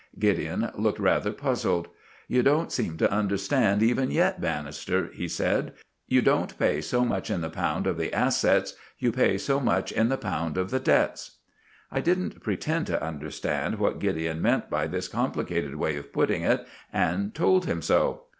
[0.17, 1.87] Gideon looked rather puzzled.
[2.27, 5.73] "You don't seem to understand even yet, Bannister," he said.
[6.07, 9.91] "You don't pay so much in the pound of the assets; you pay so much
[9.91, 11.37] in the pound of the debts."
[11.91, 16.65] I didn't pretend to understand what Gideon meant by this complicated way of putting it,
[16.91, 18.23] and told him so.